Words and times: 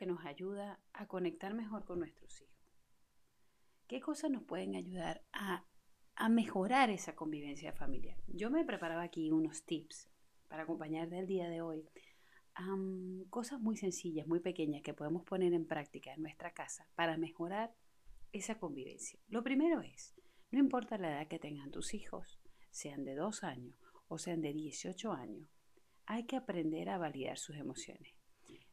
Que 0.00 0.06
nos 0.06 0.24
ayuda 0.24 0.80
a 0.94 1.06
conectar 1.06 1.52
mejor 1.52 1.84
con 1.84 1.98
nuestros 1.98 2.40
hijos? 2.40 2.56
¿Qué 3.86 4.00
cosas 4.00 4.30
nos 4.30 4.44
pueden 4.44 4.74
ayudar 4.74 5.22
a, 5.30 5.66
mejorar 6.30 6.88
esa 6.88 7.14
convivencia 7.14 7.74
familiar? 7.74 8.16
Yo 8.26 8.50
me 8.50 8.64
preparaba 8.64 9.02
aquí 9.02 9.30
unos 9.30 9.62
tips 9.66 10.08
para 10.48 10.62
acompañar 10.62 11.10
del 11.10 11.26
día 11.26 11.50
de 11.50 11.60
hoy. 11.60 11.86
cosas 13.28 13.60
muy 13.60 13.76
sencillas, 13.76 14.26
muy 14.26 14.40
pequeñas 14.40 14.80
que 14.80 14.94
podemos 14.94 15.22
poner 15.24 15.52
en 15.52 15.66
práctica 15.66 16.14
en 16.14 16.22
nuestra 16.22 16.54
casa 16.54 16.88
para 16.94 17.18
mejorar 17.18 17.74
esa 18.32 18.58
convivencia. 18.58 19.20
Lo 19.28 19.42
primero 19.42 19.82
es, 19.82 20.14
no 20.50 20.60
importa 20.60 20.96
la 20.96 21.10
edad 21.10 21.28
que 21.28 21.38
tengan 21.38 21.70
tus 21.70 21.92
hijos, 21.92 22.40
sean 22.70 23.04
de 23.04 23.16
2 23.16 23.44
años 23.44 23.76
o 24.08 24.16
sean 24.16 24.40
de 24.40 24.54
18 24.54 25.12
años, 25.12 25.50
hay 26.06 26.24
que 26.24 26.36
aprender 26.36 26.88
a 26.88 26.96
validar 26.96 27.36
sus 27.36 27.56
emociones 27.56 28.19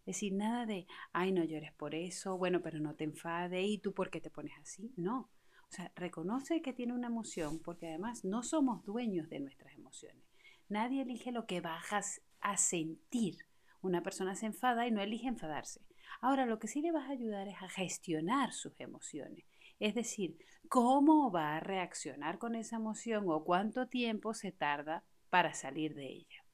decir 0.07 0.33
nada 0.33 0.65
de, 0.65 0.87
ay, 1.11 1.31
no 1.33 1.43
llores 1.43 1.73
por 1.73 1.93
eso, 1.93 2.37
bueno, 2.37 2.61
pero 2.61 2.79
no 2.79 2.95
te 2.95 3.03
enfades, 3.03 3.63
¿y 3.67 3.77
tú 3.77 3.93
por 3.93 4.09
qué 4.09 4.21
te 4.21 4.31
pones 4.31 4.57
así? 4.57 4.91
No. 4.95 5.29
O 5.69 5.71
sea, 5.71 5.91
reconoce 5.95 6.61
que 6.61 6.71
tiene 6.71 6.93
una 6.93 7.07
emoción 7.07 7.59
porque 7.59 7.89
además 7.89 8.23
no 8.23 8.41
somos 8.41 8.85
dueños 8.85 9.29
de 9.29 9.41
nuestras 9.41 9.75
emociones. 9.75 10.23
Nadie 10.69 11.01
elige 11.01 11.33
lo 11.33 11.45
que 11.45 11.59
bajas 11.59 12.21
a 12.39 12.55
sentir. 12.55 13.35
Una 13.81 14.01
persona 14.01 14.35
se 14.35 14.45
enfada 14.45 14.87
y 14.87 14.91
no 14.91 15.01
elige 15.01 15.27
enfadarse. 15.27 15.81
Ahora, 16.21 16.45
lo 16.45 16.57
que 16.57 16.69
sí 16.69 16.81
le 16.81 16.93
vas 16.93 17.09
a 17.09 17.11
ayudar 17.13 17.49
es 17.49 17.61
a 17.61 17.69
gestionar 17.69 18.53
sus 18.53 18.79
emociones. 18.79 19.43
Es 19.79 19.93
decir, 19.93 20.37
cómo 20.69 21.31
va 21.31 21.57
a 21.57 21.59
reaccionar 21.59 22.37
con 22.37 22.55
esa 22.55 22.77
emoción 22.77 23.25
o 23.27 23.43
cuánto 23.43 23.87
tiempo 23.87 24.33
se 24.33 24.53
tarda 24.53 25.03
para 25.29 25.53
salir 25.53 25.93
de 25.95 26.07
ella. 26.07 26.45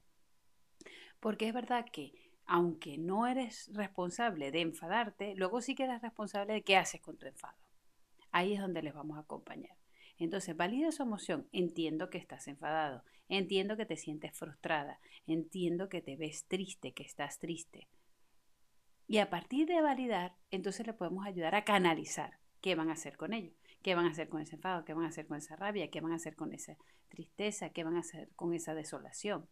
Porque 1.20 1.48
es 1.48 1.54
verdad 1.54 1.86
que 1.92 2.23
aunque 2.46 2.98
no 2.98 3.28
eres 3.28 3.70
responsable 3.74 4.52
de 4.52 4.62
enfadarte, 4.62 5.36
luego 5.36 5.62
sí 5.62 5.76
que 5.76 5.84
eres 5.84 6.02
responsable 6.02 6.54
de 6.54 6.64
qué 6.64 6.78
haces 6.78 7.02
con 7.02 7.18
tu 7.18 7.26
enfado. 7.26 7.58
Ahí 8.32 8.54
es 8.54 8.60
donde 8.60 8.82
les 8.82 8.94
vamos 8.94 9.18
a 9.18 9.22
acompañar. 9.22 9.78
Entonces, 10.18 10.56
valida 10.56 10.92
su 10.92 11.04
emoción. 11.04 11.48
Entiendo 11.52 12.10
que 12.10 12.18
estás 12.18 12.48
enfadado. 12.48 13.04
Entiendo 13.30 13.78
que 13.78 13.86
te 13.86 13.98
sientes 13.98 14.38
frustrada. 14.38 15.00
Entiendo 15.28 15.90
que 15.90 16.02
te 16.02 16.16
ves 16.16 16.46
triste, 16.48 16.94
que 16.94 17.04
estás 17.04 17.40
triste. 17.40 17.88
Y 19.08 19.18
a 19.18 19.30
partir 19.30 19.68
de 19.68 19.82
validar, 19.82 20.36
entonces 20.50 20.88
le 20.88 20.94
podemos 20.94 21.26
ayudar 21.26 21.56
a 21.56 21.66
canalizar 21.66 22.40
qué 22.62 22.76
van 22.76 22.90
a 22.90 22.94
hacer 22.94 23.18
con 23.18 23.34
ello. 23.34 23.54
¿Qué 23.82 23.96
van 23.96 24.06
a 24.06 24.12
hacer 24.12 24.30
con 24.30 24.42
ese 24.42 24.56
enfado? 24.56 24.86
¿Qué 24.86 24.94
van 24.94 25.06
a 25.06 25.10
hacer 25.10 25.28
con 25.28 25.38
esa 25.38 25.58
rabia? 25.58 25.90
¿Qué 25.90 26.00
van 26.00 26.14
a 26.14 26.16
hacer 26.16 26.36
con 26.36 26.54
esa 26.54 26.78
tristeza? 27.10 27.72
¿Qué 27.72 27.84
van 27.84 27.98
a 27.98 28.00
hacer 28.00 28.30
con 28.36 28.54
esa 28.54 28.74
desolación? 28.74 29.50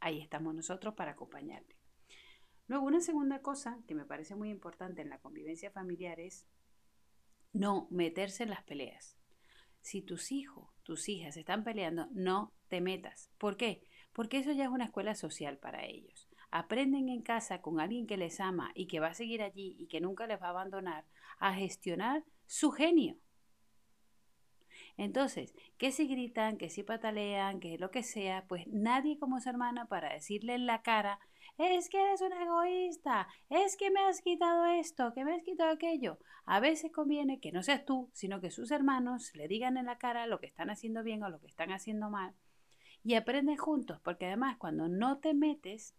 Ahí 0.00 0.20
estamos 0.20 0.54
nosotros 0.54 0.94
para 0.94 1.12
acompañarle. 1.12 1.79
Luego, 2.70 2.86
una 2.86 3.00
segunda 3.00 3.42
cosa 3.42 3.80
que 3.88 3.96
me 3.96 4.04
parece 4.04 4.36
muy 4.36 4.48
importante 4.48 5.02
en 5.02 5.08
la 5.08 5.18
convivencia 5.18 5.72
familiar 5.72 6.20
es 6.20 6.46
no 7.52 7.88
meterse 7.90 8.44
en 8.44 8.50
las 8.50 8.62
peleas. 8.62 9.18
Si 9.80 10.02
tus 10.02 10.30
hijos, 10.30 10.68
tus 10.84 11.08
hijas 11.08 11.36
están 11.36 11.64
peleando, 11.64 12.06
no 12.12 12.52
te 12.68 12.80
metas. 12.80 13.32
¿Por 13.38 13.56
qué? 13.56 13.82
Porque 14.12 14.38
eso 14.38 14.52
ya 14.52 14.66
es 14.66 14.70
una 14.70 14.84
escuela 14.84 15.16
social 15.16 15.58
para 15.58 15.84
ellos. 15.84 16.28
Aprenden 16.52 17.08
en 17.08 17.22
casa 17.22 17.60
con 17.60 17.80
alguien 17.80 18.06
que 18.06 18.16
les 18.16 18.38
ama 18.38 18.70
y 18.76 18.86
que 18.86 19.00
va 19.00 19.08
a 19.08 19.14
seguir 19.14 19.42
allí 19.42 19.74
y 19.76 19.88
que 19.88 20.00
nunca 20.00 20.28
les 20.28 20.40
va 20.40 20.46
a 20.46 20.50
abandonar 20.50 21.06
a 21.40 21.52
gestionar 21.52 22.22
su 22.46 22.70
genio. 22.70 23.18
Entonces, 24.96 25.56
que 25.76 25.90
si 25.90 26.06
gritan, 26.06 26.56
que 26.56 26.70
si 26.70 26.84
patalean, 26.84 27.58
que 27.58 27.78
lo 27.78 27.90
que 27.90 28.04
sea, 28.04 28.46
pues 28.46 28.68
nadie 28.68 29.18
como 29.18 29.40
su 29.40 29.48
hermana 29.48 29.86
para 29.86 30.12
decirle 30.12 30.54
en 30.54 30.66
la 30.66 30.82
cara 30.82 31.18
es 31.60 31.90
que 31.90 32.02
eres 32.02 32.22
un 32.22 32.32
egoísta, 32.32 33.28
es 33.50 33.76
que 33.76 33.90
me 33.90 34.00
has 34.00 34.22
quitado 34.22 34.64
esto, 34.64 35.12
que 35.12 35.26
me 35.26 35.34
has 35.34 35.42
quitado 35.42 35.70
aquello. 35.70 36.18
A 36.46 36.58
veces 36.58 36.90
conviene 36.90 37.38
que 37.38 37.52
no 37.52 37.62
seas 37.62 37.84
tú, 37.84 38.08
sino 38.14 38.40
que 38.40 38.50
sus 38.50 38.70
hermanos 38.70 39.30
le 39.34 39.46
digan 39.46 39.76
en 39.76 39.84
la 39.84 39.98
cara 39.98 40.26
lo 40.26 40.40
que 40.40 40.46
están 40.46 40.70
haciendo 40.70 41.02
bien 41.02 41.22
o 41.22 41.28
lo 41.28 41.38
que 41.38 41.48
están 41.48 41.70
haciendo 41.70 42.08
mal. 42.08 42.34
Y 43.04 43.14
aprenden 43.14 43.58
juntos, 43.58 44.00
porque 44.02 44.26
además 44.26 44.56
cuando 44.56 44.88
no 44.88 45.18
te 45.18 45.34
metes, 45.34 45.94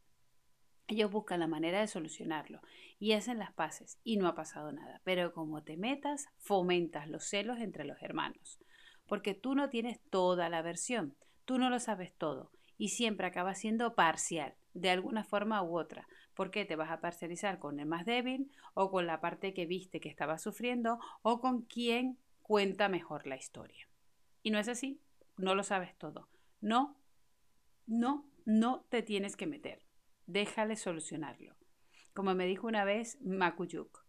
ellos 0.88 1.12
buscan 1.12 1.40
la 1.40 1.48
manera 1.48 1.80
de 1.80 1.88
solucionarlo 1.88 2.62
y 2.98 3.14
hacen 3.14 3.38
las 3.38 3.54
paces 3.54 4.00
y 4.04 4.18
no 4.18 4.28
ha 4.28 4.34
pasado 4.34 4.72
nada. 4.72 5.02
Pero 5.04 5.32
como 5.32 5.64
te 5.64 5.78
metas, 5.78 6.28
fomentas 6.38 7.08
los 7.08 7.24
celos 7.26 7.60
entre 7.60 7.86
los 7.86 8.02
hermanos, 8.02 8.60
porque 9.06 9.36
tú 9.36 9.54
no 9.54 9.70
tienes 9.70 10.02
toda 10.10 10.50
la 10.50 10.64
versión, 10.64 11.16
tú 11.46 11.60
no 11.60 11.70
lo 11.70 11.80
sabes 11.80 12.16
todo 12.18 12.52
y 12.80 12.90
siempre 12.90 13.28
acaba 13.28 13.54
siendo 13.54 13.94
parcial 13.94 14.56
de 14.74 14.90
alguna 14.90 15.24
forma 15.24 15.62
u 15.64 15.78
otra. 15.78 16.08
¿Por 16.34 16.52
qué 16.52 16.66
te 16.66 16.76
vas 16.76 16.92
a 16.92 17.02
parcializar 17.02 17.60
con 17.60 17.80
el 17.80 17.86
más 17.86 18.06
débil 18.06 18.52
o 18.74 18.90
con 18.90 19.08
la 19.08 19.22
parte 19.22 19.54
que 19.54 19.66
viste 19.66 20.00
que 20.00 20.10
estaba 20.10 20.38
sufriendo 20.38 21.00
o 21.22 21.42
con 21.42 21.64
quien 21.64 22.18
cuenta 22.42 22.90
mejor 22.90 23.28
la 23.28 23.36
historia? 23.36 23.88
Y 24.44 24.52
no 24.52 24.60
es 24.60 24.68
así, 24.68 25.02
no 25.38 25.56
lo 25.56 25.64
sabes 25.64 25.96
todo. 25.98 26.30
No, 26.62 26.98
no, 27.88 28.30
no 28.46 28.86
te 28.90 29.02
tienes 29.02 29.36
que 29.36 29.48
meter. 29.48 29.86
Déjale 30.26 30.76
solucionarlo. 30.76 31.56
Como 32.14 32.36
me 32.36 32.46
dijo 32.46 32.68
una 32.68 32.84
vez 32.84 33.18
Makuyuk, 33.22 34.06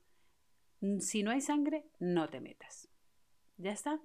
si 0.99 1.23
no 1.23 1.31
hay 1.31 1.41
sangre, 1.41 1.87
no 2.01 2.29
te 2.29 2.41
metas. 2.41 2.89
¿Ya 3.57 3.71
está? 3.71 4.01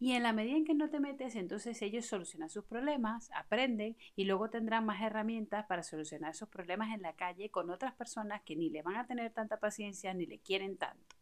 Y 0.00 0.12
en 0.12 0.22
la 0.22 0.32
medida 0.32 0.56
en 0.56 0.64
que 0.64 0.72
no 0.72 0.88
te 0.88 0.98
metes, 0.98 1.36
entonces 1.36 1.82
ellos 1.82 2.06
solucionan 2.06 2.48
sus 2.48 2.64
problemas, 2.64 3.30
aprenden 3.34 3.98
y 4.16 4.24
luego 4.24 4.48
tendrán 4.48 4.86
más 4.86 5.02
herramientas 5.02 5.66
para 5.66 5.82
solucionar 5.82 6.30
esos 6.30 6.48
problemas 6.48 6.94
en 6.94 7.02
la 7.02 7.12
calle 7.12 7.50
con 7.50 7.68
otras 7.68 7.92
personas 7.92 8.40
que 8.40 8.56
ni 8.56 8.70
le 8.70 8.80
van 8.80 8.96
a 8.96 9.06
tener 9.06 9.30
tanta 9.30 9.58
paciencia 9.58 10.14
ni 10.14 10.24
le 10.24 10.38
quieren 10.38 10.78
tanto. 10.78 11.16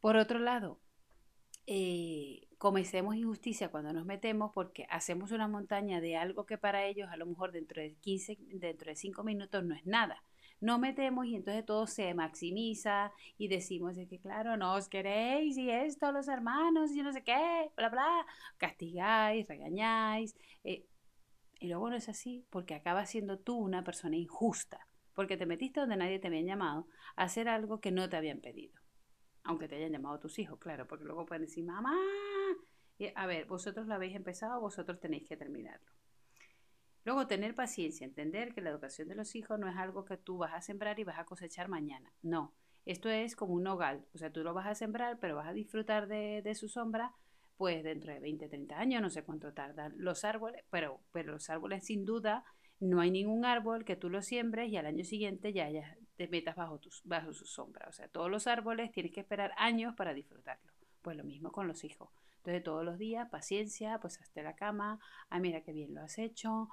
Por 0.00 0.16
otro 0.16 0.38
lado, 0.38 0.80
eh, 1.66 2.48
cometemos 2.56 3.14
injusticia 3.14 3.70
cuando 3.70 3.92
nos 3.92 4.06
metemos 4.06 4.52
porque 4.54 4.86
hacemos 4.88 5.30
una 5.30 5.46
montaña 5.46 6.00
de 6.00 6.16
algo 6.16 6.46
que 6.46 6.56
para 6.56 6.86
ellos 6.86 7.10
a 7.10 7.18
lo 7.18 7.26
mejor 7.26 7.52
dentro 7.52 7.82
de 7.82 7.92
15, 7.92 8.38
dentro 8.54 8.88
de 8.88 8.96
5 8.96 9.22
minutos 9.22 9.62
no 9.62 9.74
es 9.74 9.84
nada 9.84 10.24
no 10.60 10.78
metemos 10.78 11.26
y 11.26 11.36
entonces 11.36 11.64
todo 11.64 11.86
se 11.86 12.12
maximiza 12.14 13.12
y 13.38 13.48
decimos 13.48 13.96
que 14.08 14.18
claro, 14.20 14.56
no 14.56 14.74
os 14.74 14.88
queréis 14.88 15.56
y 15.56 15.70
esto, 15.70 16.12
los 16.12 16.28
hermanos 16.28 16.92
y 16.92 17.02
no 17.02 17.12
sé 17.12 17.22
qué, 17.22 17.70
bla, 17.76 17.88
bla, 17.88 18.26
castigáis, 18.58 19.48
regañáis. 19.48 20.34
Eh, 20.64 20.86
y 21.60 21.68
luego 21.68 21.90
no 21.90 21.96
es 21.96 22.08
así 22.08 22.46
porque 22.50 22.74
acabas 22.74 23.10
siendo 23.10 23.38
tú 23.38 23.56
una 23.56 23.84
persona 23.84 24.16
injusta, 24.16 24.86
porque 25.14 25.36
te 25.36 25.46
metiste 25.46 25.80
donde 25.80 25.96
nadie 25.96 26.18
te 26.18 26.28
había 26.28 26.42
llamado 26.42 26.86
a 27.16 27.24
hacer 27.24 27.48
algo 27.48 27.80
que 27.80 27.90
no 27.90 28.08
te 28.08 28.16
habían 28.16 28.40
pedido. 28.40 28.80
Aunque 29.42 29.68
te 29.68 29.76
hayan 29.76 29.92
llamado 29.92 30.20
tus 30.20 30.38
hijos, 30.38 30.58
claro, 30.58 30.86
porque 30.86 31.04
luego 31.04 31.26
pueden 31.26 31.44
decir, 31.46 31.64
mamá, 31.64 31.96
a 33.14 33.26
ver, 33.26 33.46
vosotros 33.46 33.86
lo 33.86 33.94
habéis 33.94 34.14
empezado, 34.14 34.60
vosotros 34.60 35.00
tenéis 35.00 35.26
que 35.28 35.36
terminarlo. 35.36 35.99
Luego, 37.04 37.26
tener 37.26 37.54
paciencia, 37.54 38.04
entender 38.04 38.52
que 38.52 38.60
la 38.60 38.70
educación 38.70 39.08
de 39.08 39.14
los 39.14 39.34
hijos 39.34 39.58
no 39.58 39.68
es 39.68 39.76
algo 39.76 40.04
que 40.04 40.16
tú 40.16 40.38
vas 40.38 40.52
a 40.52 40.60
sembrar 40.60 40.98
y 41.00 41.04
vas 41.04 41.18
a 41.18 41.24
cosechar 41.24 41.68
mañana. 41.68 42.12
No, 42.22 42.52
esto 42.84 43.08
es 43.08 43.36
como 43.36 43.54
un 43.54 43.66
hogar. 43.66 44.00
O 44.14 44.18
sea, 44.18 44.30
tú 44.30 44.42
lo 44.42 44.54
vas 44.54 44.66
a 44.66 44.74
sembrar, 44.74 45.18
pero 45.18 45.36
vas 45.36 45.48
a 45.48 45.52
disfrutar 45.52 46.08
de, 46.08 46.54
su 46.54 46.68
sombra, 46.68 47.14
pues 47.56 47.82
dentro 47.82 48.12
de 48.12 48.20
20, 48.20 48.48
30 48.48 48.78
años, 48.78 49.02
no 49.02 49.10
sé 49.10 49.22
cuánto 49.22 49.52
tardan 49.52 49.94
los 49.96 50.24
árboles, 50.24 50.64
pero, 50.70 51.00
pero 51.12 51.32
los 51.32 51.48
árboles 51.50 51.84
sin 51.84 52.04
duda, 52.04 52.44
no 52.80 53.00
hay 53.00 53.10
ningún 53.10 53.44
árbol 53.44 53.84
que 53.84 53.96
tú 53.96 54.08
lo 54.08 54.22
siembres 54.22 54.70
y 54.70 54.76
al 54.76 54.86
año 54.86 55.04
siguiente 55.04 55.52
ya, 55.52 55.70
ya 55.70 55.96
te 56.16 56.28
metas 56.28 56.56
bajo, 56.56 56.78
tus, 56.78 57.02
bajo 57.04 57.32
su 57.32 57.46
sombra. 57.46 57.86
O 57.88 57.92
sea, 57.92 58.08
todos 58.08 58.30
los 58.30 58.46
árboles 58.46 58.92
tienes 58.92 59.12
que 59.12 59.20
esperar 59.20 59.52
años 59.56 59.94
para 59.94 60.14
disfrutarlo. 60.14 60.72
Pues 61.02 61.16
lo 61.16 61.24
mismo 61.24 61.52
con 61.52 61.66
los 61.66 61.84
hijos. 61.84 62.10
Entonces 62.38 62.62
todos 62.62 62.84
los 62.84 62.98
días, 62.98 63.28
paciencia, 63.28 63.98
pues 64.00 64.18
hasta 64.20 64.42
la 64.42 64.56
cama, 64.56 64.98
ay 65.28 65.40
mira 65.40 65.60
qué 65.60 65.72
bien 65.72 65.94
lo 65.94 66.00
has 66.00 66.18
hecho, 66.18 66.68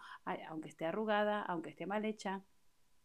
aunque 0.48 0.70
esté 0.70 0.86
arrugada, 0.86 1.42
aunque 1.42 1.72
esté 1.72 1.86
mal 1.86 2.06
hecha, 2.06 2.42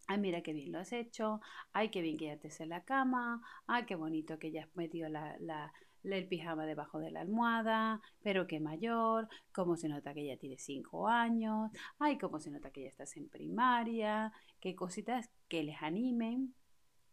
ay 0.07 0.19
mira 0.19 0.43
qué 0.43 0.53
bien 0.53 0.71
lo 0.71 0.79
has 0.79 0.93
hecho, 0.93 1.41
ay 1.73 1.91
qué 1.91 2.03
bien 2.03 2.17
que 2.17 2.27
ya 2.27 2.37
te 2.37 2.51
en 2.63 2.69
la 2.69 2.85
cama, 2.85 3.43
ay 3.67 3.85
qué 3.85 3.97
bonito 3.97 4.39
que 4.39 4.53
ya 4.53 4.63
has 4.63 4.77
metido 4.77 5.09
la, 5.09 5.73
el 6.05 6.29
pijama 6.29 6.67
debajo 6.67 7.01
de 7.01 7.11
la 7.11 7.21
almohada, 7.23 8.01
pero 8.23 8.47
qué 8.47 8.61
mayor, 8.61 9.29
cómo 9.53 9.77
se 9.77 9.89
nota 9.89 10.15
que 10.15 10.25
ya 10.25 10.37
tiene 10.37 10.59
cinco 10.59 11.09
años, 11.09 11.71
ay, 11.99 12.19
cómo 12.19 12.39
se 12.41 12.51
nota 12.51 12.71
que 12.71 12.83
ya 12.83 12.89
estás 12.89 13.17
en 13.17 13.29
primaria, 13.29 14.33
qué 14.61 14.75
cositas 14.77 15.31
que 15.49 15.63
les 15.63 15.83
animen 15.83 16.55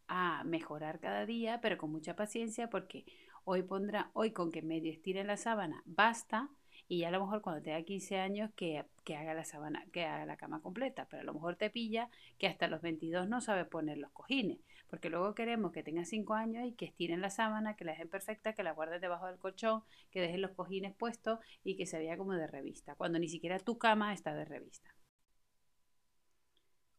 a 0.08 0.44
mejorar 0.44 1.00
cada 1.00 1.26
día, 1.26 1.62
pero 1.62 1.78
con 1.78 1.92
mucha 1.92 2.16
paciencia 2.16 2.70
porque 2.70 3.06
hoy 3.52 3.64
pondrá, 3.64 4.12
hoy 4.14 4.30
con 4.30 4.52
que 4.52 4.62
medio 4.62 4.92
estire 4.92 5.24
la 5.24 5.36
sábana 5.36 5.82
basta 5.88 6.52
y 6.88 7.00
ya 7.00 7.08
a 7.08 7.12
lo 7.12 7.20
mejor 7.20 7.42
cuando 7.42 7.64
tenga 7.64 7.82
15 7.82 8.20
años 8.20 8.52
que, 8.56 8.86
que, 9.04 9.16
haga 9.16 9.34
la 9.34 9.44
sábana, 9.44 9.88
que 9.92 10.06
haga 10.06 10.28
la 10.28 10.38
cama 10.38 10.62
completa, 10.62 11.08
pero 11.10 11.22
a 11.22 11.26
lo 11.26 11.34
mejor 11.34 11.56
te 11.56 11.72
pilla 11.72 12.12
que 12.38 12.46
hasta 12.46 12.68
los 12.68 12.80
22 12.84 13.28
no 13.28 13.42
sabe 13.42 13.66
poner 13.66 13.98
los 13.98 14.12
cojines, 14.12 14.60
porque 14.88 15.10
luego 15.10 15.34
queremos 15.34 15.72
que 15.72 15.82
tenga 15.82 16.06
5 16.06 16.36
años 16.36 16.68
y 16.68 16.74
que 16.74 16.86
estiren 16.86 17.22
la 17.22 17.32
sábana, 17.32 17.76
que 17.76 17.86
la 17.86 17.94
dejen 17.94 18.10
perfecta, 18.10 18.54
que 18.54 18.62
la 18.62 18.74
guardes 18.74 19.02
debajo 19.02 19.26
del 19.26 19.40
colchón, 19.40 19.82
que 20.12 20.22
dejen 20.22 20.42
los 20.42 20.52
cojines 20.52 20.94
puestos 20.94 21.40
y 21.64 21.76
que 21.76 21.88
se 21.88 21.98
vea 21.98 22.18
como 22.18 22.34
de 22.34 22.46
revista, 22.46 22.94
cuando 22.94 23.18
ni 23.18 23.30
siquiera 23.30 23.58
tu 23.58 23.80
cama 23.80 24.14
está 24.14 24.36
de 24.36 24.46
revista. 24.46 24.94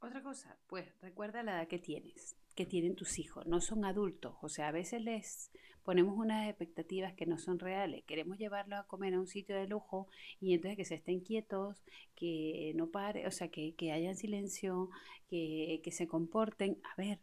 Otra 0.01 0.21
cosa, 0.21 0.59
pues 0.67 1.01
recuerda 1.01 1.45
la 1.45 1.53
edad 1.53 1.69
que 1.69 1.79
tienes, 1.79 2.35
que 2.55 2.67
tienen 2.67 2.95
tus 2.95 3.19
hijos, 3.19 3.47
no 3.47 3.61
son 3.61 3.85
adultos, 3.85 4.35
o 4.43 4.49
sea, 4.49 4.69
a 4.69 4.73
veces 4.73 5.03
les 5.03 5.51
ponemos 5.83 6.17
unas 6.17 6.49
expectativas 6.49 7.15
que 7.15 7.27
no 7.27 7.39
son 7.39 7.59
reales. 7.59 8.05
Queremos 8.05 8.39
llevarlos 8.39 8.79
a 8.79 8.87
comer 8.87 9.15
a 9.15 9.21
un 9.21 9.27
sitio 9.27 9.57
de 9.57 9.67
lujo 9.67 10.09
y 10.41 10.55
entonces 10.55 10.77
que 10.77 10.85
se 10.85 10.95
estén 10.95 11.21
quietos, 11.21 11.83
que 12.15 12.73
no 12.77 12.91
pare, 12.91 13.27
o 13.27 13.31
sea, 13.31 13.49
que, 13.49 13.75
que 13.75 13.93
hayan 13.93 14.17
silencio, 14.17 14.91
que, 15.29 15.81
que 15.83 15.91
se 15.91 16.07
comporten. 16.07 16.79
A 16.85 16.95
ver, 16.97 17.21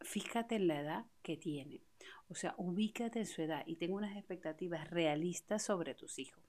fíjate 0.00 0.56
en 0.56 0.66
la 0.68 0.80
edad 0.80 1.06
que 1.22 1.36
tienen. 1.36 1.80
O 2.28 2.34
sea, 2.34 2.54
ubícate 2.58 3.20
en 3.20 3.26
su 3.26 3.42
edad 3.42 3.62
y 3.66 3.76
tengo 3.76 3.96
unas 3.96 4.16
expectativas 4.16 4.90
realistas 4.90 5.62
sobre 5.62 5.94
tus 5.94 6.18
hijos. 6.18 6.42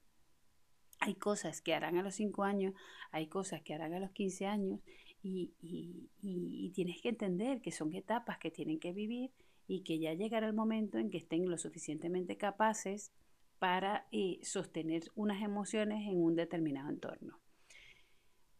Hay 1.00 1.14
cosas 1.14 1.60
que 1.60 1.74
harán 1.74 1.98
a 1.98 2.02
los 2.02 2.14
5 2.14 2.44
años, 2.44 2.74
hay 3.10 3.26
cosas 3.28 3.62
que 3.62 3.74
harán 3.74 3.92
a 3.92 4.00
los 4.00 4.10
15 4.12 4.46
años 4.46 4.80
y, 5.26 6.70
tienes 6.74 7.00
que 7.00 7.08
entender 7.08 7.60
que 7.62 7.72
son 7.72 7.94
etapas 7.94 8.38
que 8.38 8.50
tienen 8.50 8.78
que 8.78 8.92
vivir 8.92 9.30
y 9.66 9.82
que 9.82 9.98
ya 9.98 10.12
llegará 10.12 10.46
el 10.46 10.52
momento 10.52 10.98
en 10.98 11.10
que 11.10 11.18
estén 11.18 11.48
lo 11.48 11.58
suficientemente 11.58 12.36
capaces 12.36 13.12
para 13.58 14.06
eh, 14.12 14.38
sostener 14.42 15.04
unas 15.14 15.42
emociones 15.42 16.06
en 16.06 16.22
un 16.22 16.36
determinado 16.36 16.90
entorno. 16.90 17.40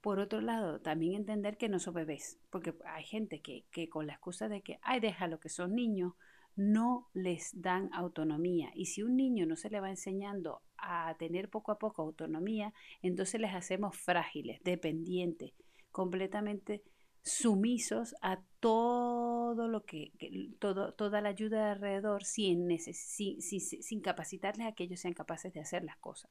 Por 0.01 0.19
otro 0.19 0.41
lado, 0.41 0.81
también 0.81 1.15
entender 1.15 1.59
que 1.59 1.69
no 1.69 1.79
son 1.79 1.95
bebés, 1.95 2.39
porque 2.51 2.75
hay 2.87 3.05
gente 3.05 3.41
que, 3.41 3.67
que 3.71 3.89
con 3.89 4.07
la 4.07 4.15
excusa 4.15 4.49
de 4.49 4.63
que, 4.63 4.79
ay, 4.83 5.01
déjalo 5.01 5.41
que 5.41 5.49
son 5.49 5.75
niños, 5.75 6.15
no 6.55 7.09
les 7.13 7.61
dan 7.61 7.91
autonomía. 7.93 8.71
Y 8.75 8.87
si 8.87 9.03
un 9.03 9.17
niño 9.17 9.47
no 9.47 9.57
se 9.57 9.69
le 9.69 9.81
va 9.81 9.91
enseñando 9.91 10.63
a 10.79 11.15
tener 11.19 11.51
poco 11.51 11.71
a 11.73 11.79
poco 11.79 12.03
autonomía, 12.03 12.73
entonces 13.03 13.41
les 13.41 13.55
hacemos 13.55 13.97
frágiles, 13.97 14.63
dependientes, 14.65 15.53
completamente 15.97 16.83
sumisos 17.23 18.15
a 18.21 18.43
todo 18.61 19.67
lo 19.67 19.87
que, 19.87 20.13
todo, 20.59 20.93
toda 20.93 21.23
la 21.23 21.31
ayuda 21.31 21.65
de 21.65 21.71
alrededor 21.71 22.23
sin, 22.23 22.69
sin 22.79 24.01
capacitarles 24.03 24.67
a 24.67 24.73
que 24.73 24.85
ellos 24.85 25.01
sean 25.01 25.15
capaces 25.15 25.55
de 25.55 25.61
hacer 25.61 25.85
las 25.85 25.97
cosas. 25.97 26.31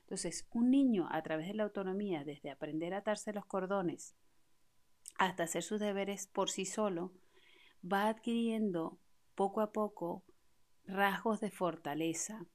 Entonces, 0.00 0.48
un 0.50 0.72
niño 0.72 1.06
a 1.12 1.22
través 1.22 1.46
de 1.46 1.54
la 1.54 1.62
autonomía, 1.62 2.24
desde 2.24 2.50
aprender 2.50 2.92
a 2.92 2.98
atarse 2.98 3.32
los 3.32 3.46
cordones 3.46 4.16
hasta 5.16 5.44
hacer 5.44 5.62
sus 5.62 5.78
deberes 5.78 6.26
por 6.26 6.50
sí 6.50 6.64
solo, 6.64 7.12
va 7.80 8.08
adquiriendo 8.08 8.98
poco 9.36 9.60
a 9.60 9.70
poco 9.70 10.24
rasgos 10.86 11.38
de 11.38 11.52
fortaleza, 11.52 12.46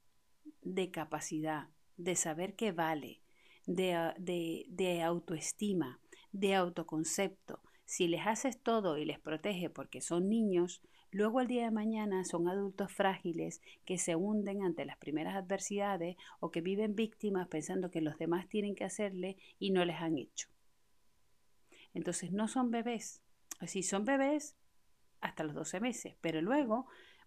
de 0.61 0.91
capacidad, 0.91 1.69
de 1.95 2.17
saber 2.17 2.57
que 2.57 2.73
vale, 2.73 3.21
de, 3.65 4.13
de, 4.17 4.65
de 4.67 5.03
autoestima, 5.03 6.01
de 6.31 6.55
autoconcepto, 6.55 7.61
si 7.89 8.07
les 8.07 8.27
haces 8.27 8.61
todo 8.61 8.99
y 8.99 9.05
les 9.05 9.19
protege 9.19 9.67
porque 9.71 9.99
son 9.99 10.29
niños, 10.29 10.83
luego 11.09 11.41
el 11.41 11.47
día 11.47 11.63
de 11.63 11.71
mañana 11.71 12.23
son 12.23 12.47
adultos 12.47 12.91
frágiles 12.91 13.63
que 13.83 13.97
se 13.97 14.15
hunden 14.15 14.61
ante 14.63 14.85
las 14.85 14.97
primeras 14.97 15.35
adversidades 15.35 16.15
o 16.39 16.51
que 16.51 16.61
viven 16.61 16.93
víctimas 16.93 17.47
pensando 17.47 17.89
que 17.89 18.01
los 18.01 18.19
demás 18.19 18.47
tienen 18.47 18.75
que 18.75 18.83
hacerle 18.83 19.37
y 19.57 19.71
no 19.71 19.85
les 19.85 19.95
han 19.95 20.19
hecho. 20.19 20.49
Entonces 21.95 22.31
no 22.31 22.47
son 22.47 22.69
bebés. 22.69 23.23
Si 23.65 23.81
son 23.81 24.05
bebés 24.05 24.55
hasta 25.19 25.43
los 25.43 25.55
12 25.55 25.79
meses, 25.79 26.15
pero 26.21 26.43
luego 26.43 26.85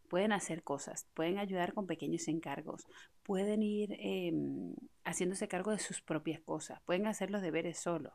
pueden 0.09 0.31
hacer 0.31 0.63
cosas, 0.63 1.09
pueden 1.15 1.39
ayudar 1.39 1.75
con 1.75 1.89
pequeños 1.89 2.29
encargos, 2.29 2.87
pueden 3.25 3.65
ir 3.65 3.97
em, 3.99 4.77
haciéndose 5.03 5.49
cargo 5.49 5.73
de 5.73 5.81
sus 5.81 6.03
propias 6.03 6.41
cosas, 6.41 6.81
pueden 6.83 7.09
hacer 7.09 7.33
los 7.33 7.43
deberes 7.43 7.81
solos. 7.81 8.13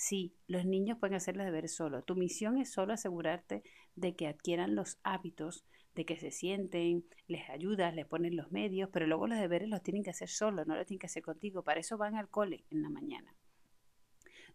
Sí, 0.00 0.34
los 0.46 0.64
niños 0.64 0.96
pueden 0.98 1.14
hacer 1.14 1.36
los 1.36 1.44
deberes 1.44 1.74
solo. 1.74 2.02
Tu 2.02 2.14
misión 2.16 2.56
es 2.56 2.72
solo 2.72 2.94
asegurarte 2.94 3.62
de 3.96 4.16
que 4.16 4.28
adquieran 4.28 4.74
los 4.74 4.98
hábitos, 5.02 5.66
de 5.94 6.06
que 6.06 6.16
se 6.16 6.30
sienten, 6.30 7.04
les 7.26 7.50
ayudas, 7.50 7.94
les 7.94 8.06
ponen 8.06 8.34
los 8.34 8.50
medios, 8.50 8.88
pero 8.90 9.06
luego 9.06 9.26
los 9.26 9.38
deberes 9.38 9.68
los 9.68 9.82
tienen 9.82 10.02
que 10.02 10.08
hacer 10.08 10.30
solo, 10.30 10.64
no 10.64 10.74
los 10.74 10.86
tienen 10.86 11.00
que 11.00 11.06
hacer 11.06 11.22
contigo. 11.22 11.62
Para 11.64 11.80
eso 11.80 11.98
van 11.98 12.16
al 12.16 12.30
cole 12.30 12.64
en 12.70 12.80
la 12.80 12.88
mañana. 12.88 13.36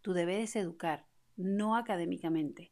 Tu 0.01 0.13
deber 0.13 0.39
es 0.39 0.55
educar, 0.55 1.05
no 1.35 1.75
académicamente, 1.75 2.71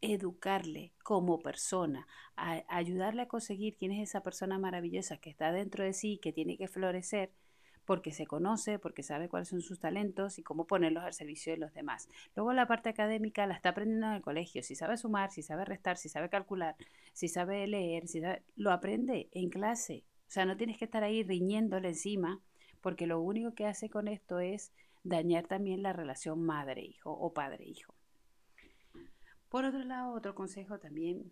educarle 0.00 0.94
como 1.02 1.40
persona, 1.40 2.06
ayudarle 2.36 3.20
a 3.20 3.28
conseguir 3.28 3.76
quién 3.76 3.92
es 3.92 4.08
esa 4.08 4.22
persona 4.22 4.58
maravillosa 4.58 5.18
que 5.18 5.28
está 5.28 5.52
dentro 5.52 5.84
de 5.84 5.92
sí 5.92 6.14
y 6.14 6.18
que 6.20 6.32
tiene 6.32 6.56
que 6.56 6.68
florecer 6.68 7.34
porque 7.84 8.12
se 8.12 8.26
conoce, 8.26 8.78
porque 8.78 9.02
sabe 9.02 9.28
cuáles 9.28 9.48
son 9.48 9.60
sus 9.60 9.78
talentos 9.78 10.38
y 10.38 10.42
cómo 10.42 10.66
ponerlos 10.66 11.04
al 11.04 11.12
servicio 11.12 11.52
de 11.52 11.58
los 11.58 11.72
demás. 11.74 12.08
Luego 12.34 12.52
la 12.52 12.66
parte 12.66 12.88
académica 12.88 13.46
la 13.46 13.54
está 13.54 13.70
aprendiendo 13.70 14.06
en 14.06 14.14
el 14.14 14.22
colegio. 14.22 14.62
Si 14.62 14.74
sabe 14.74 14.96
sumar, 14.96 15.30
si 15.30 15.42
sabe 15.42 15.64
restar, 15.64 15.96
si 15.96 16.08
sabe 16.08 16.28
calcular, 16.28 16.76
si 17.12 17.28
sabe 17.28 17.66
leer, 17.66 18.08
si 18.08 18.22
lo 18.56 18.72
aprende 18.72 19.28
en 19.32 19.50
clase. 19.50 20.04
O 20.26 20.30
sea, 20.30 20.46
no 20.46 20.56
tienes 20.56 20.78
que 20.78 20.86
estar 20.86 21.04
ahí 21.04 21.22
riñéndole 21.22 21.88
encima, 21.88 22.40
porque 22.80 23.06
lo 23.06 23.20
único 23.20 23.54
que 23.54 23.66
hace 23.66 23.90
con 23.90 24.08
esto 24.08 24.40
es 24.40 24.72
dañar 25.02 25.46
también 25.46 25.82
la 25.82 25.92
relación 25.92 26.42
madre-hijo 26.42 27.12
o 27.12 27.32
padre-hijo. 27.32 27.94
Por 29.50 29.64
otro 29.64 29.84
lado, 29.84 30.14
otro 30.14 30.34
consejo 30.34 30.78
también 30.78 31.30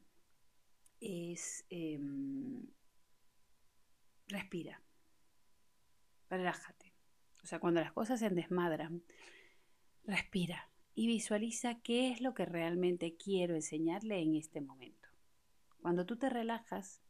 es 1.00 1.64
em, 1.70 2.64
respira 4.28 4.80
relájate. 6.36 6.92
O 7.42 7.46
sea, 7.46 7.58
cuando 7.58 7.80
las 7.80 7.92
cosas 7.92 8.20
se 8.20 8.30
desmadran, 8.30 9.02
respira 10.04 10.68
y 10.94 11.06
visualiza 11.06 11.80
qué 11.82 12.10
es 12.10 12.20
lo 12.20 12.34
que 12.34 12.44
realmente 12.44 13.16
quiero 13.16 13.54
enseñarle 13.54 14.20
en 14.20 14.36
este 14.36 14.60
momento. 14.60 15.08
Cuando 15.80 16.06
tú 16.06 16.16
te 16.16 16.28
relajas 16.28 17.00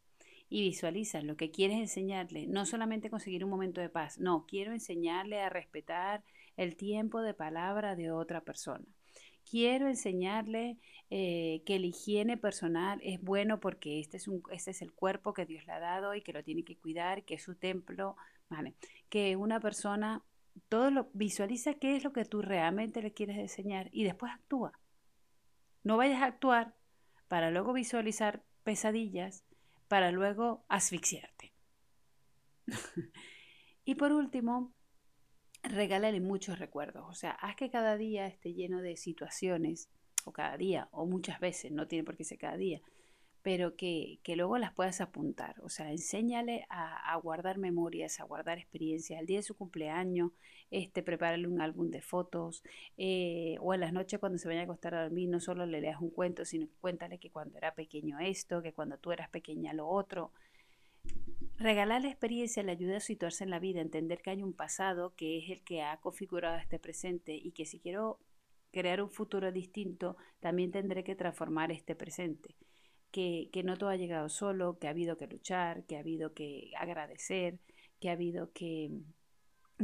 y 0.48 0.62
visualizas 0.62 1.24
lo 1.24 1.36
que 1.36 1.50
quieres 1.50 1.78
enseñarle, 1.78 2.46
no 2.46 2.66
solamente 2.66 3.10
conseguir 3.10 3.44
un 3.44 3.50
momento 3.50 3.80
de 3.80 3.88
paz, 3.88 4.18
no, 4.18 4.46
quiero 4.46 4.72
enseñarle 4.72 5.40
a 5.40 5.48
respetar 5.48 6.24
el 6.56 6.76
tiempo 6.76 7.20
de 7.20 7.34
palabra 7.34 7.96
de 7.96 8.10
otra 8.10 8.42
persona. 8.42 8.84
Quiero 9.48 9.88
enseñarle 9.88 10.78
eh, 11.10 11.62
que 11.66 11.78
la 11.78 11.86
higiene 11.86 12.36
personal 12.36 13.00
es 13.02 13.20
bueno 13.20 13.60
porque 13.60 13.98
este 13.98 14.16
es, 14.16 14.28
un, 14.28 14.42
este 14.52 14.70
es 14.70 14.82
el 14.82 14.92
cuerpo 14.92 15.34
que 15.34 15.46
Dios 15.46 15.66
le 15.66 15.72
ha 15.72 15.80
dado 15.80 16.14
y 16.14 16.22
que 16.22 16.32
lo 16.32 16.44
tiene 16.44 16.64
que 16.64 16.76
cuidar, 16.76 17.24
que 17.24 17.34
es 17.34 17.42
su 17.42 17.56
templo 17.56 18.16
que 19.12 19.36
una 19.36 19.60
persona 19.60 20.24
todo 20.70 20.90
lo 20.90 21.10
visualiza 21.12 21.74
qué 21.74 21.96
es 21.96 22.02
lo 22.02 22.14
que 22.14 22.24
tú 22.24 22.40
realmente 22.40 23.02
le 23.02 23.12
quieres 23.12 23.36
enseñar 23.36 23.90
y 23.92 24.04
después 24.04 24.32
actúa. 24.32 24.72
No 25.84 25.98
vayas 25.98 26.22
a 26.22 26.24
actuar 26.24 26.74
para 27.28 27.50
luego 27.50 27.74
visualizar 27.74 28.42
pesadillas, 28.64 29.44
para 29.86 30.12
luego 30.12 30.64
asfixiarte. 30.70 31.52
y 33.84 33.96
por 33.96 34.12
último, 34.12 34.72
regálale 35.62 36.22
muchos 36.22 36.58
recuerdos. 36.58 37.04
O 37.06 37.12
sea, 37.12 37.32
haz 37.32 37.54
que 37.54 37.68
cada 37.68 37.98
día 37.98 38.26
esté 38.26 38.54
lleno 38.54 38.80
de 38.80 38.96
situaciones, 38.96 39.90
o 40.24 40.32
cada 40.32 40.56
día, 40.56 40.88
o 40.90 41.04
muchas 41.04 41.38
veces, 41.38 41.70
no 41.70 41.86
tiene 41.86 42.04
por 42.04 42.16
qué 42.16 42.24
ser 42.24 42.38
cada 42.38 42.56
día, 42.56 42.80
pero 43.42 43.76
que, 43.76 44.20
luego 44.36 44.56
las 44.58 44.72
puedas 44.72 45.00
apuntar. 45.00 45.56
O 45.62 45.68
sea, 45.68 45.90
enséñale 45.90 46.66
a, 46.70 47.16
guardar 47.22 47.58
memorias, 47.58 48.20
a 48.20 48.24
guardar 48.24 48.58
experiencias. 48.58 49.20
El 49.20 49.26
día 49.26 49.38
de 49.38 49.42
su 49.42 49.56
cumpleaños, 49.56 50.30
este, 50.70 51.02
prepárale 51.02 51.48
un 51.48 51.60
álbum 51.60 51.90
de 51.90 52.02
fotos. 52.02 52.62
Eh, 52.96 53.56
o 53.60 53.74
en 53.74 53.80
las 53.80 53.92
noches 53.92 54.20
cuando 54.20 54.38
se 54.38 54.48
vaya 54.48 54.60
a 54.60 54.64
acostar 54.64 54.94
a 54.94 55.02
dormir, 55.02 55.28
no 55.28 55.40
solo 55.40 55.66
le 55.66 55.80
leas 55.80 56.00
un 56.00 56.10
cuento, 56.10 56.44
sino 56.44 56.68
cuéntale 56.80 57.18
que 57.18 57.30
cuando 57.30 57.58
era 57.58 57.74
pequeño 57.74 58.20
esto, 58.20 58.62
que 58.62 58.72
cuando 58.72 58.96
tú 58.98 59.12
eras 59.12 59.28
pequeña 59.28 59.72
lo 59.72 59.88
otro. 59.88 60.32
Regalar 61.58 62.02
la 62.02 62.08
experiencia 62.08 62.62
le 62.62 62.72
ayuda 62.72 62.98
a 62.98 63.00
situarse 63.00 63.44
en 63.44 63.50
la 63.50 63.58
vida, 63.58 63.80
entender 63.80 64.22
que 64.22 64.30
hay 64.30 64.42
un 64.42 64.52
pasado 64.52 65.14
que 65.16 65.38
es 65.38 65.50
el 65.50 65.62
que 65.62 65.82
ha 65.82 65.96
configurado 65.98 66.56
este 66.58 66.78
presente 66.78 67.34
y 67.34 67.52
que 67.52 67.66
si 67.66 67.80
quiero 67.80 68.20
crear 68.72 69.02
un 69.02 69.10
futuro 69.10 69.52
distinto, 69.52 70.16
también 70.40 70.70
tendré 70.70 71.04
que 71.04 71.16
transformar 71.16 71.72
este 71.72 71.94
presente 71.94 72.56
que, 73.12 73.62
no 73.64 73.76
todo 73.76 73.90
ha 73.90 73.96
llegado 73.96 74.28
solo, 74.28 74.78
que 74.78 74.88
ha 74.88 74.90
habido 74.90 75.16
que 75.16 75.26
luchar, 75.26 75.84
que 75.84 75.96
ha 75.96 76.00
habido 76.00 76.32
que 76.32 76.72
agradecer, 76.78 77.60
que 78.00 78.08
ha 78.08 78.12
habido 78.12 78.50
que, 78.52 78.90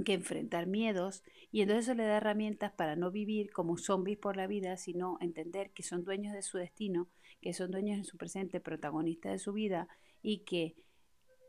enfrentar 0.07 0.69
miedos 0.69 1.25
y 1.51 1.61
entonces 1.61 1.87
eso 1.87 1.95
le 1.95 2.05
da 2.05 2.19
herramientas 2.19 2.71
para 2.71 2.95
no 2.95 3.11
vivir 3.11 3.51
como 3.51 3.77
zombies 3.77 4.17
por 4.17 4.37
la 4.37 4.47
vida, 4.47 4.77
sino 4.77 5.19
entender 5.21 5.73
que 5.73 5.83
son 5.83 6.05
dueños 6.05 6.35
de 6.35 6.43
su 6.43 6.57
destino, 6.57 7.09
que 7.41 7.53
son 7.53 7.73
dueños 7.73 7.99
de 7.99 8.05
su 8.05 8.17
presente, 8.17 8.61
protagonistas 8.61 9.33
de 9.33 9.39
su 9.41 9.53
vida 9.53 9.89
y 10.23 10.45
que 10.45 10.77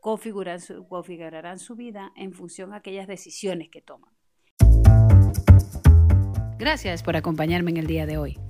configurarán 0.00 0.60
su, 0.60 0.88
configurarán 0.88 1.60
su 1.60 1.76
vida 1.76 2.12
en 2.16 2.32
función 2.32 2.72
a 2.72 2.78
aquellas 2.78 3.06
decisiones 3.06 3.68
que 3.70 3.82
toman. 3.82 4.12
Gracias 6.58 7.04
por 7.04 7.14
acompañarme 7.14 7.70
en 7.70 7.76
el 7.76 7.86
día 7.86 8.04
de 8.04 8.18
hoy. 8.18 8.49